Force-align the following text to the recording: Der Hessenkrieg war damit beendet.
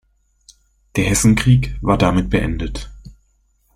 Der 0.95 1.03
Hessenkrieg 1.03 1.77
war 1.81 1.95
damit 1.95 2.31
beendet. 2.31 2.89